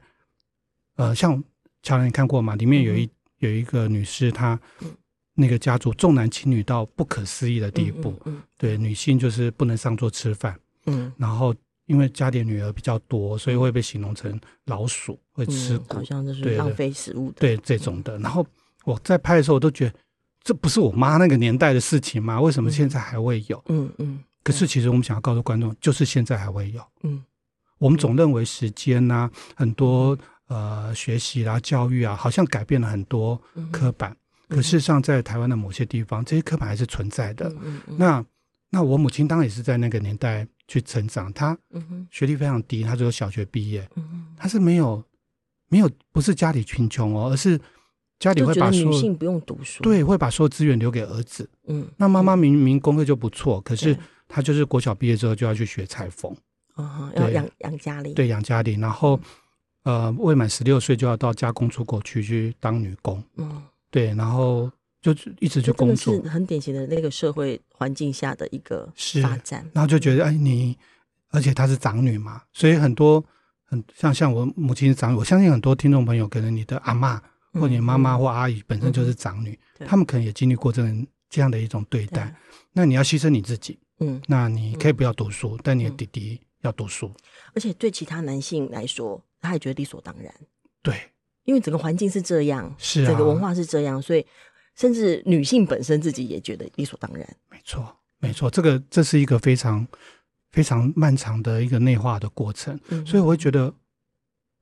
[0.97, 1.43] 呃，像
[1.83, 2.55] 乔兰你看过吗？
[2.57, 4.59] 里面有一、嗯、有一个女士，她
[5.35, 8.15] 那个家族重男轻女到不可思议的地步。
[8.59, 10.59] 对，女性就是不能上桌吃饭。
[10.87, 11.55] 嗯，然后。
[11.87, 17.37] 因为家里女儿比较多，所以会被形容成老鼠，会吃苦，好像就是浪费食物的。
[17.39, 18.19] 对，对这种的。
[18.19, 18.45] 然后
[18.85, 19.95] 我在拍的时候，我都觉得
[20.43, 22.41] 这不是我妈那个年代的事情吗？
[22.41, 23.63] 为什么现在还会有？
[23.69, 24.23] 嗯嗯。
[24.43, 26.83] 可是其实我们想要告诉观众，就是现在还会有。
[27.03, 27.25] 嗯。
[27.79, 30.19] 我们总认为时间呐，很多
[30.49, 34.17] 呃学习啦、教育啊，好像改变了很多刻板。
[34.49, 37.49] 可事实上，在台湾的某些地方，这些刻板还是存在的。
[37.63, 37.97] 嗯嗯。
[37.97, 38.25] 那
[38.71, 40.45] 那我母亲当然也是在那个年代。
[40.69, 41.57] 去成长，他
[42.11, 43.89] 学历非常低，他只有小学毕业，
[44.37, 45.03] 他是没有
[45.69, 47.61] 没有不是家里贫穷哦，而是
[48.19, 51.49] 家里会把说女性不用读书，对，会把所有资源留给儿子。
[51.67, 56.35] 嗯，那妈妈明明功课就不错，可是她就是国小毕业之后就要去学裁缝，
[56.75, 59.21] 啊，要养养家里，对，养家里，然后
[59.85, 64.71] 呃未满十六岁就要到加工出口去去当女工，嗯，对，然后。
[65.15, 68.91] 就一直就工作，是很典型的那个社会环境下的一个
[69.23, 69.69] 发展。
[69.73, 70.77] 然后就觉得，哎，你，
[71.31, 73.25] 而且她是长女嘛，所以很多
[73.65, 77.21] 很像像我母亲是长女，我相信很多听众朋友，可能你的阿妈
[77.53, 82.25] 或你妈妈或阿姨本身就是长女，他、嗯嗯、们可能也经历过这样这样的一种对待。
[82.25, 82.35] 对
[82.73, 87.13] 那你要牺牲你自己，嗯，那你可以不要读书，嗯、但你的弟弟要读书。
[87.55, 90.35] 而且对其他男性来说，他也觉得理所当然。
[90.83, 90.95] 对，
[91.45, 94.27] 因为整个环境是这样，是、啊、整个文化是这样，所以。
[94.77, 97.27] 甚至女性本身自己也觉得理所当然。
[97.51, 99.87] 没错，没错，这个这是一个非常
[100.51, 102.79] 非常漫长的一个内化的过程。
[102.89, 103.75] 嗯、所以我会觉得，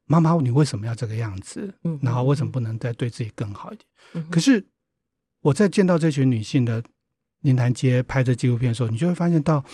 [0.06, 1.74] 妈妈，你为什么要这个样子？
[1.82, 3.86] 嗯，然后为什么不能再对自己更好一点？
[4.14, 4.64] 嗯、可是
[5.40, 6.82] 我在见到这群女性的
[7.40, 9.64] 林潭街拍的纪录片的时候，你就会发现到，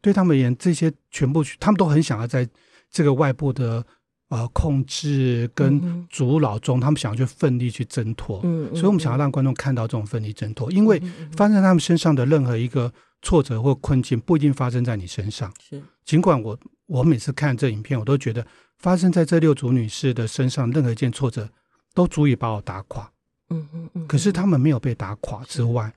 [0.00, 2.48] 对他们而言，这些全部他们都很想要在
[2.90, 3.86] 这个外部的。
[4.34, 11.00] 呃，控制跟阻挠中，他们想要去奋力去挣脱，嗯、所以我们想要让观众看到这种奋力挣脱，因为
[11.36, 12.92] 发生在他们身上的任何一个
[13.22, 15.54] 挫折或困境，不一定发生在你身上。
[15.62, 18.44] 是，尽管我我每次看这影片，我都觉得
[18.78, 21.48] 发生在这六组女士的身上，任何一件挫折
[21.94, 23.08] 都足以把我打垮。
[23.50, 24.06] 嗯嗯嗯。
[24.08, 25.92] 可是他们没有被打垮之外，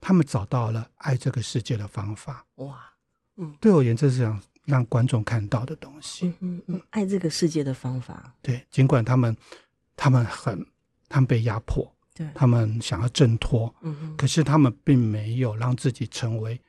[0.00, 2.42] 他们找到了爱这个世界的方法。
[2.54, 2.78] 哇，
[3.36, 6.26] 嗯，对我而言，这是这样让观众看到的东西。
[6.26, 8.34] 嗯嗯嗯，爱这个世界的方法。
[8.42, 9.36] 对，尽管他们
[9.96, 10.64] 他们很
[11.08, 16.60] 他们被压迫，对，他们想要挣脱，嗯嗯，可是他们并没有让自己成为。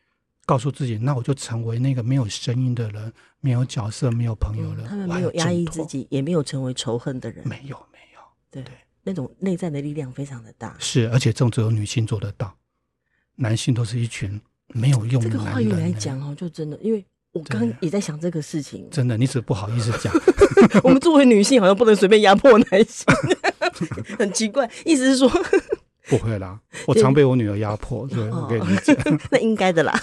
[0.45, 4.83] 告诉自己，那我就成为那个没有声音的人，没有角色，没有朋友了。
[4.83, 7.47] 嗯、他们没有压抑自己，也没有成为仇恨的人。
[7.47, 8.19] 没有，没有。
[8.51, 10.75] 对，对那种内在的力量非常的大。
[10.79, 12.53] 是，而且这种只有女性做得到，
[13.35, 15.21] 男性都是一群没有用。
[15.21, 18.87] 这个话语来讲哦，就真的，因为我刚刚也在想这个事情。
[18.89, 20.13] 真的，你只是不好意思讲。
[20.83, 23.05] 我们作为女性，好像不能随便压迫男性，
[24.17, 24.69] 很奇怪。
[24.85, 25.29] 意思是说。
[26.09, 28.93] 不会啦，我常被我女儿压迫，所以我可以理解。
[29.31, 29.97] 那应该的啦，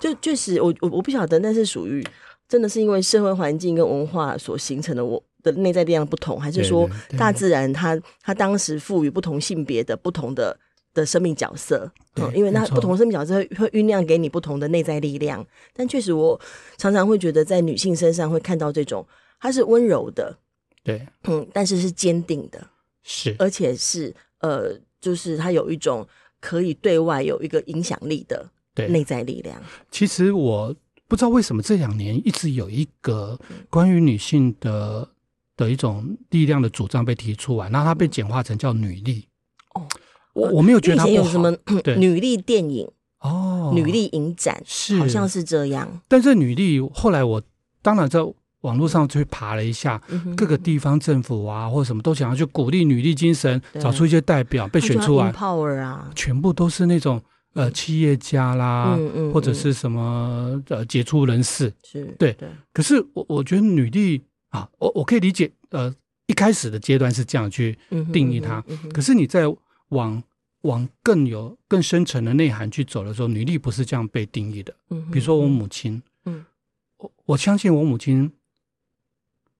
[0.00, 2.02] 就确实，我我我不晓得，那是属于
[2.48, 10.58] 真的是因为社会环境跟文化所形成的我的内在力量不同，还是说大自然它它当时赋予不同性别的不同的
[10.94, 11.90] 的生命角色？
[12.16, 15.46] 嗯，因为那不同生命角色会会酝酿给你不同的内在力量。
[15.72, 16.40] 但确实，我
[16.76, 19.06] 常常会觉得在女性身上会看到这种，
[19.40, 20.36] 她是温柔的，
[20.82, 22.68] 对，嗯，但是是坚定的，
[23.02, 24.14] 是，而且是。
[24.42, 26.08] 呃，就是她有一种
[26.40, 28.50] 可以对外有一个影响力的
[28.88, 29.62] 内在力量。
[29.90, 30.74] 其实我
[31.06, 35.06] 不知道为什么这两年一直有一个关于女性的
[35.58, 39.28] 的一种力量的主张被提出来，那它被简化成叫女力。
[40.40, 41.12] 哦，我我没有觉得他不好。
[41.12, 42.88] 以前有什么对 女力电影
[43.20, 46.00] 哦，女力影展是好像是这样。
[46.08, 47.42] 但是女力后来我
[47.82, 48.20] 当然在。
[48.62, 49.98] 网络上去爬了一下，
[50.36, 57.18] 各个地方政府啊，或者什么都想要去鼓励女力精神，找出一些代表被选出来，power 啊，全部都是那种
[57.54, 58.98] 呃企业家啦，
[59.32, 62.36] 或者是什么呃杰出人士，是对。
[62.74, 65.90] 可是我我觉得女力啊，我我可以理解，呃，
[66.26, 67.78] 一开始的阶段是这样去
[68.12, 69.44] 定义它，可是你在
[69.88, 70.22] 往
[70.62, 74.74] 往更有更深层的内涵去走的时候，女力不是这样被定义的。
[75.12, 76.44] 比如说我母亲，嗯，
[76.98, 78.32] 我我相信我母亲。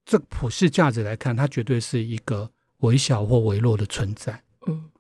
[0.03, 4.43] 这普世价值来看，她绝对是一个微小或微弱的存在。
[4.67, 4.91] 嗯，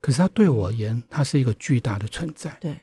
[0.00, 2.56] 可是她对我而言，她是一个巨大的存在。
[2.60, 2.80] 对，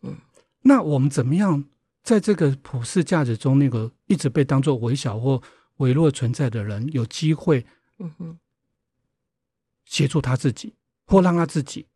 [0.00, 0.16] 嗯，
[0.62, 1.62] 那我们怎么样
[2.02, 5.40] 在这个普世价值中，那个一直被当做微小或
[5.76, 7.64] 微弱存在的人，有机会，
[7.98, 8.38] 嗯哼，
[9.84, 10.74] 协助他自己，
[11.06, 11.86] 或让他自己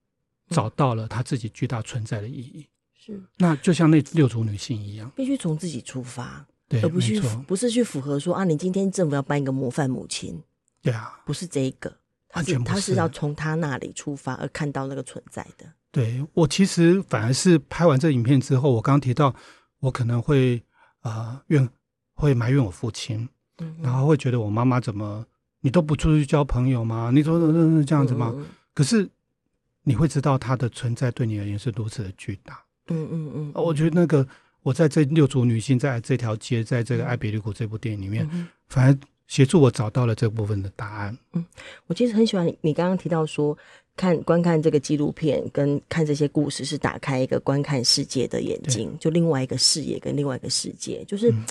[0.49, 2.67] 找到了他自己巨大存在的意义？
[2.95, 6.47] 是，那就像那六组女性一样，必须从自己出发。
[6.69, 10.43] 对，而不是不是去符合说啊，你今天政府要颁一个模范母亲，
[10.83, 11.97] 对啊，不是这一个，
[12.29, 15.65] 他是他是要从他那里出发而看到那个存在的。
[15.93, 19.33] 对，我其实反而是拍完这影片之后，我刚刚提到
[19.79, 20.61] 我可能会
[21.03, 21.69] 啊怨
[22.15, 25.25] 会埋怨我父亲，嗯，然后会觉得我妈妈怎么
[25.61, 27.13] 你都不出去交朋友吗？
[27.15, 28.33] 你说是这样子吗？
[28.37, 28.45] 嗯、
[28.77, 29.09] 可是
[29.83, 32.63] 你会知道它的存在对你而言是如此的巨大。
[32.87, 34.25] 嗯嗯嗯，我觉得那个。
[34.67, 41.17] 我在这六组女性在这条街，在这个《爱别离谷》这部电影里面，嗯、反而协助我找到了这部分的答案。
[41.35, 41.47] 嗯，
[41.87, 43.57] 我其实很喜欢你，你刚刚提到说，
[43.95, 51.45] 看观看这个纪录片跟看这些故事是打开一个观看世界的眼睛，就另外一个视野跟另外一个世界，就是、嗯、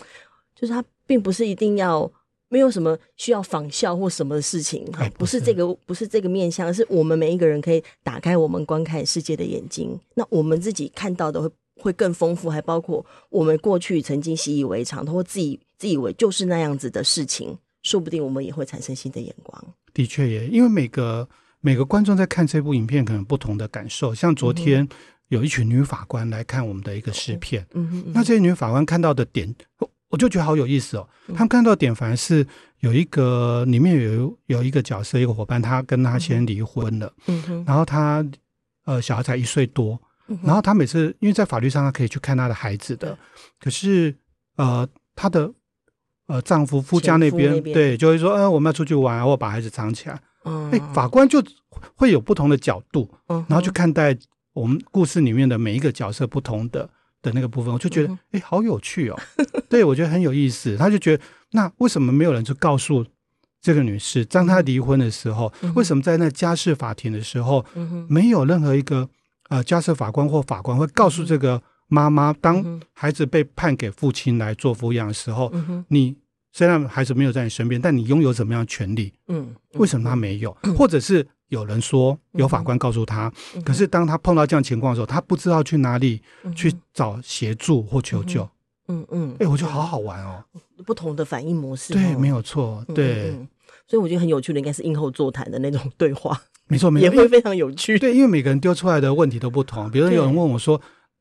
[0.53, 2.11] 就是它并不是一定要
[2.49, 11.49] 没有什么需要仿效或什么事情，不是，不是这个不是这个面向，而是我们每一个人可以打开我们观看世界的眼睛，那我们自己看到的会。
[11.77, 19.61] 会更丰富，还包括我们过去曾经习以为常，或自己自以为就是那样子的事情，说不定我们也会产生新的眼光。
[19.93, 21.27] 的确也，因为每个
[21.59, 24.15] 每个观众在看这部影片，可能不同的感受。
[24.15, 24.87] 像昨天
[25.27, 29.53] 有一群女法官来看我们的一个试片，嗯哼，那这些女法官看到的点，
[30.15, 31.05] 我就觉得好有意思哦。
[31.33, 32.47] 他们看到的点反而是
[32.79, 38.25] 有一个里面有有一个角色，一个伙伴，他跟他先离婚了，嗯哼，然后他
[38.85, 39.99] 呃小孩才一岁多。
[40.41, 43.15] 然后他每次，因为在法律上他可以去看他的孩子的，
[43.59, 44.15] 可是
[44.55, 45.51] 呃，他的
[46.27, 50.19] 呃丈夫夫家那边，对，就会说，嗯、呃，我们要出去玩，我把孩子藏起来。
[50.45, 51.43] 嗯，哎，法官就
[51.95, 54.17] 会有不同的角度，然后去看待
[54.53, 56.89] 我们故事里面的每一个角色不同的
[57.25, 59.19] 的那个部分，我就觉得，哎，好有趣哦。
[59.67, 60.77] 对，我觉得很有意思。
[60.77, 63.05] 他就觉得，那为什么没有人去告诉
[63.61, 67.65] 这个女士，当她离婚的时候，为什么在那家事法庭的时候，
[68.07, 69.09] 没有任何一个。
[69.47, 76.17] 呃，家事法官或法官会告诉这个妈妈，当孩子被判给父亲来做抚养的时候，嗯、你
[76.51, 79.13] 虽然孩子没有在你身边，但你拥有怎么样的权利？
[79.27, 80.57] 嗯，为什么他没有？
[80.63, 86.21] 嗯、 或者是有人说有法官告诉他，嗯、可是当他碰到这样情况的时候，他不知道去哪里
[86.55, 88.47] 去找协助或求救。
[88.87, 90.43] 嗯嗯，哎、欸，我觉得好好玩哦，
[90.85, 91.93] 不同的反应模式。
[91.93, 92.85] 对，没有错。
[92.93, 93.31] 对、
[93.87, 96.39] 所以我觉得很有趣的，应该是映后座谈的那种对话。
[96.67, 97.97] 没错，没错，也会非常有趣。
[97.97, 99.89] 对，因为每个人丢出来的问题都不同。
[99.89, 100.79] 比如有人问我说：“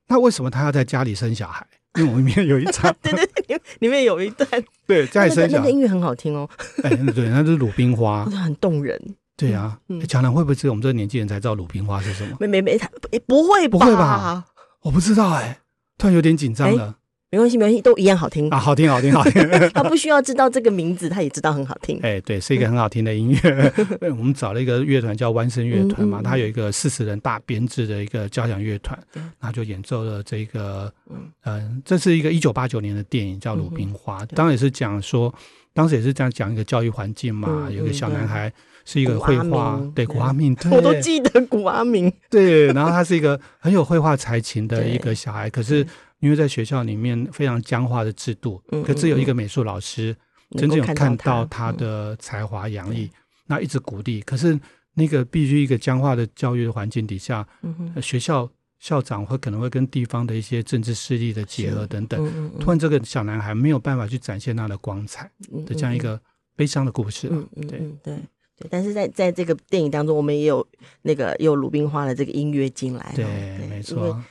[0.08, 1.66] 那为什么他要在家里生小孩？”
[1.98, 4.48] 因为我里面有一场， 对对对，里面有一段，
[4.86, 6.48] 对，家里生小那个音乐很好听哦。
[6.82, 9.00] 哎，对，那是鲁冰花， 很动人。
[9.36, 12.36] 对啊，强南会不会只有我们这个年纪人才知道鲁冰花是什么？
[12.40, 12.78] 没没没，
[13.26, 14.44] 不会不会吧？
[14.82, 15.60] 我不知道哎，
[15.98, 16.96] 突然有点紧张了。
[17.34, 18.48] 没关系，没关系，都一样好听。
[18.50, 19.42] 啊，好听，好听，好听。
[19.74, 21.98] 他不需要知道这个名字，他也知道很好听。
[22.00, 23.72] 哎，对，是一个很好听的音乐。
[24.16, 30.92] 我们找了一个乐团叫弯声乐团嘛，他有一个四十人大编制的一个交响乐团，然后就演奏了这个，
[31.42, 35.34] 嗯，这是一个一九八九年的电影叫《鲁冰花》，当然也是讲说，
[35.72, 38.52] 当时也是这样讲一个教育环境嘛，有个小男孩
[38.84, 45.84] 是一个绘画，对，古阿明，我都记得古阿明，对，然后他是一个很有绘画才情的 一个小孩，可是。
[46.20, 50.16] 因为在学校里面非常僵化的制度，可只有一个美术老师
[50.52, 53.10] 真正有看到他的才华洋溢，
[53.46, 54.20] 那一直鼓励。
[54.22, 54.58] 可是
[54.94, 57.46] 那个必须一个僵化的教育的环境底下，
[58.00, 58.48] 学校
[58.78, 65.30] 校长会可能会跟地方的一些政治势力的结合等等，突然这个小男孩没有办法去展现他的光彩
[65.66, 66.20] 的这样一个
[66.54, 67.28] 悲伤的故事。
[67.28, 68.18] 对对
[68.56, 70.66] 对，但是在在这个电影当中，我们也有
[71.02, 73.12] 那个有鲁冰花的这个音乐进来。
[73.16, 74.22] 对，没错。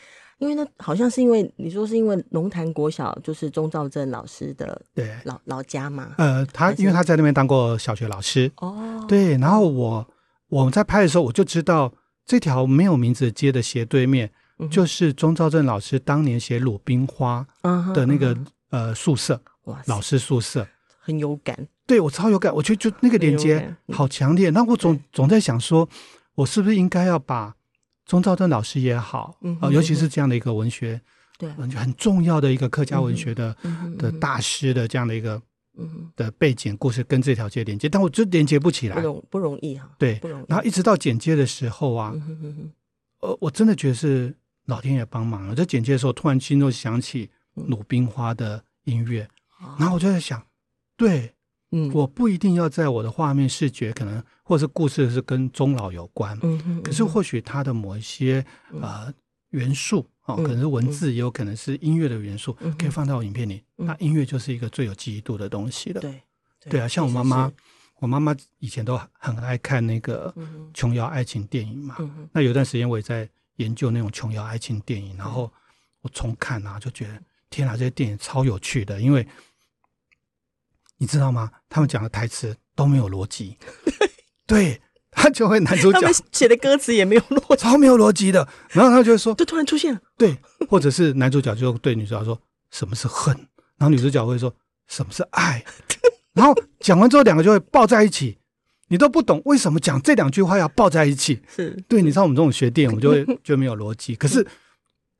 [0.43, 6.15] 因为那好像是因为你说是因为龙潭国小就是钟兆政老师的对老老家嘛？
[6.17, 9.37] 呃，他因为他在那边当过小学老师哦，对。
[9.37, 10.05] 然后我
[10.49, 11.93] 我们在拍的时候，我就知道
[12.25, 14.29] 这条没有名字的街的斜对面，
[14.69, 17.47] 就是钟兆政老师当年写《鲁冰花》
[17.93, 18.37] 的那个
[18.69, 20.67] 呃宿舍，哇老师宿舍，
[20.99, 21.57] 很有感。
[21.87, 24.49] 对我超有感，我觉得就那个连接好强烈。
[24.49, 25.87] 那我总总在想说，
[26.35, 27.55] 我是不是应该要把。
[28.05, 30.99] 钟兆政老师也好，啊，尤其是这样的一个文学，
[31.37, 33.55] 对，很重要的一个客家文学的
[33.97, 35.41] 的大师的这样的一个
[36.15, 40.45] 的背景故事，跟这条街连接，但我就连接不起来，不容不容易哈，对，不容易。
[40.49, 42.13] 然后一直到剪接的时候啊，
[43.21, 44.35] 呃，我真的觉得是
[44.65, 45.55] 老天爷帮忙了。
[45.55, 49.27] 在剪接的时候，突然心中想起鲁冰花的音乐，
[49.79, 50.45] 然后我就在想，
[50.97, 51.33] 对。
[51.75, 58.45] 嗯，我不一定要在我的画面视觉，可能或是故事是跟终老有关，嗯嗯，可是或许它的某一些
[58.79, 59.11] 呃
[59.49, 63.63] 元素哦，可能是文字，也有可能是音乐的元素，可以放到我影片里。
[63.75, 65.99] 那音乐就是一个最有记忆度的东西了。
[65.99, 66.21] 对，
[66.69, 67.51] 对啊，像我妈妈，
[67.99, 70.31] 我妈妈以前都很爱看那个
[70.75, 71.97] 琼瑶爱情电影嘛。
[72.31, 75.51] 那有段时间我也在研究那种琼瑶爱情电影，然后
[76.01, 79.25] 我重看啊，就觉得天哪，这些电影超有趣的，因为。
[81.03, 81.51] 你知道吗？
[81.67, 83.57] 他们讲的台词都没有逻辑，
[84.47, 85.99] 对，他就会男主角
[86.31, 88.47] 写的歌词也没有逻辑，超没有逻辑的。
[88.69, 90.37] 然后他就会说，就突然出现了，对，
[90.69, 93.35] 或者是男主角就对女主角说什么是恨，
[93.77, 94.55] 然后女主角会说
[94.87, 95.61] 什么是爱，
[96.33, 98.37] 然后讲完之后两个就会抱在一起，
[98.87, 102.01] 你都不懂为什么讲这两句话要抱在一起，是对。
[102.01, 104.47] 你知道我们这种学电影，我们就会 就没有逻辑，可是。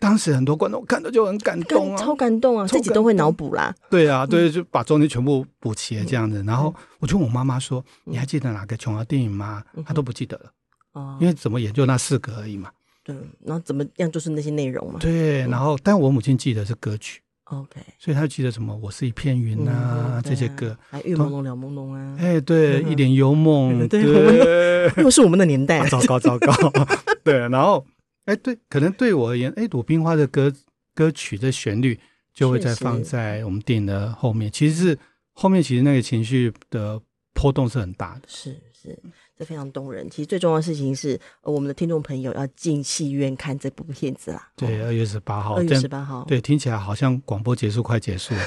[0.03, 3.73] 当时很多观众看到就很感动啊，超感动啊，自己都会脑补啦。
[3.89, 6.43] 对啊，对，就把中间全部补齐了这样子。
[6.45, 10.51] 然后我就问我妈妈说：“你还记得哪个琼瑶电影吗？”她都不记得了，
[10.91, 12.69] 哦，因为怎么也就那四个而已嘛。
[13.01, 14.99] 对，然后怎么样就是那些内容嘛。
[14.99, 18.75] 对，然后但我母亲记得是歌曲，OK，所以她记得什么？
[18.75, 26.53] 我是一片云啊，这些歌，还玉朦胧了朦胧啊，哎，对，一点幽梦，对， 又是我们的年代，糟 糕糟糕，
[27.23, 27.85] 对，然后。
[28.25, 30.53] 哎，对，可能对我而言，哎，鲁冰花的歌
[30.95, 31.99] 歌曲的旋律
[32.33, 34.51] 就会再放在我们电影的后面。
[34.51, 34.97] 其实是
[35.33, 37.01] 后面，其实那个情绪的
[37.33, 38.21] 波动是很大的。
[38.27, 38.97] 是是，
[39.37, 40.09] 这非常动人。
[40.09, 44.49] 其实最重要的事情是，我们的听众朋友要进戏院看这部片子啦。
[44.55, 45.55] 对，二月十八号。
[45.55, 46.23] 二月十八号。
[46.25, 48.41] 对，听起来好像广播结束快结束了。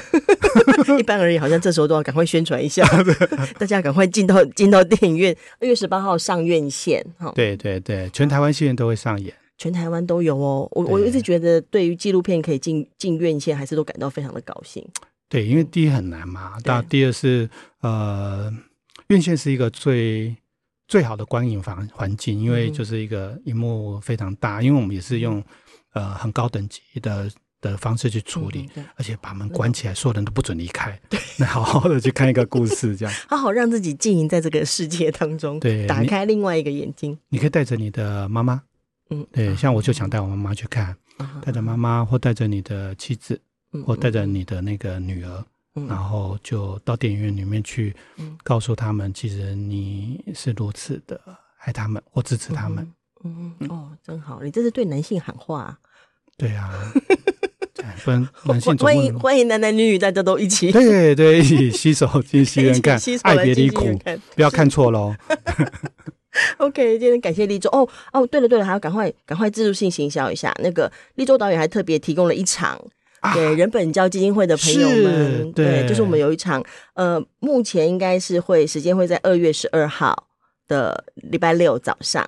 [0.97, 2.83] 一般而言，好像这时候都要赶快宣传一下，
[3.59, 5.35] 大家赶快进到进到电影院。
[5.59, 7.05] 二月十八号上院线。
[7.19, 9.33] 哈，对对对，全台湾戏院都会上演。
[9.57, 14.87] 全台湾都有哦，我我一直觉得，对于纪录片可以进进院线，还是都感到非常的高兴。
[15.27, 17.49] 对，因为第一很难嘛，那第二是
[17.81, 18.53] 呃，
[19.07, 20.35] 院线是一个最
[20.87, 25.43] 最好的观影房环境，因为就是一个荧幕非常大，因为我们也是用
[25.93, 38.61] 呃很高等级的的方式去处理，而且把门关起来，所有人都不准离开，对，那好好的去看一个故事，这样， 好好让自己经营在这个世界当中，对，打开另外一个眼睛，你可以带着你的妈妈。
[39.09, 40.95] 嗯，对，像我就想带我妈妈去看，
[41.41, 43.39] 带着妈妈或带着你的妻子，
[43.85, 45.45] 或带着你的那个女儿，
[45.87, 47.95] 然后就到电影院里面去，
[48.43, 51.19] 告诉他们，其实你是如此的
[51.59, 52.91] 爱他们或支持他们。
[53.23, 55.79] 嗯哦，真好，你这是对男性喊话。
[56.37, 56.69] 对啊，
[58.03, 63.97] 不然男性欢迎欢迎男男女女大家都一起，对对，一起携手进 戏院看，爱别离苦，
[64.35, 65.15] 不要看错喽。
[66.57, 70.55] OK，今天感谢立州哦哦，对了对了，还要赶快赶快自助性行销一下。
[70.63, 72.79] 那个立州导演还特别提供了一场
[73.33, 76.63] 给人本教基金会的朋友们，对，对，就是我们有一场，
[76.93, 80.27] 呃，目前应该是会时间会在二月十二号
[80.67, 82.27] 的礼拜六早上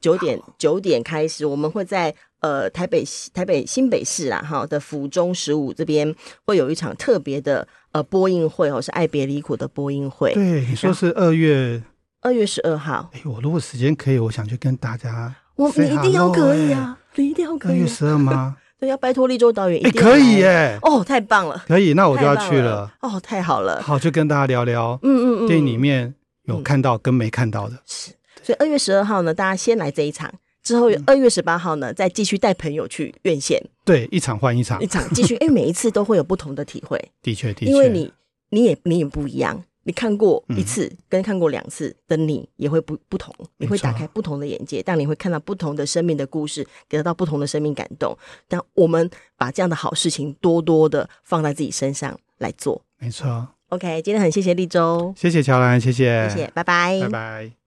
[0.00, 10.34] 九点九点开始，我们会在呃台北台北新北市啦哈的府中十五这边会有一场特别的呃播映会哦，是爱别离苦的播映会。
[10.34, 11.80] 对，你说是二月
[12.24, 13.08] 二月十二号。
[13.12, 17.72] 哎，我如果时间可以，我想去跟大家，我你一定要可以啊，你一定要可以。
[17.72, 18.56] 二月十二吗？
[18.80, 20.78] 对，要拜托立州导演，哎，可以耶！
[20.82, 22.92] 哦，太棒了，可以，那我就要去了。
[23.02, 26.14] 哦，太好了，好，就跟大家聊聊，嗯嗯嗯，电影里面
[26.44, 27.78] 有看到跟没看到的。
[27.86, 28.10] 是，
[28.42, 30.32] 所以二月十二号呢，大家先来这一场。
[30.62, 33.62] 之后二月十八号呢，再继续带朋友去院线。
[33.84, 35.34] 对，一场换一场，一场继续。
[35.42, 36.98] 因为，每一次都会有不同的体会。
[37.22, 38.10] 的确，的确，因为你
[38.48, 48.16] 你也你也不一样，你看过一次跟看过两次的你也会不不同，你会打开不同的眼界，但你会看到不同的生命的故事，得到不同的生命感动。
[48.48, 52.82] 但我们把这样的好事情多多的放在自己身上来做。
[52.98, 53.48] 没错。
[53.68, 57.54] OK，今天很谢谢立州，谢谢乔兰，谢谢，谢谢，拜拜，拜拜。